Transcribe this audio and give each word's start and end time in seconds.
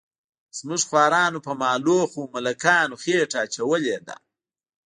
زموږ 0.57 0.81
خوارانو 0.89 1.39
په 1.45 1.51
مالونو 1.61 2.09
خو 2.11 2.19
ملکانو 2.33 2.95
خېټه 3.01 3.37
اچولې 3.45 3.97
ده. 4.07 4.15